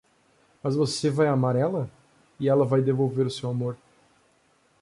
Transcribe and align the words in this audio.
Mas 0.63 0.75
você 0.75 1.11
vai 1.11 1.27
amar 1.27 1.55
ela? 1.55 1.87
e 2.39 2.49
ela 2.49 2.65
vai 2.65 2.81
devolver 2.81 3.27
o 3.27 3.29
seu 3.29 3.47
amor. 3.51 3.77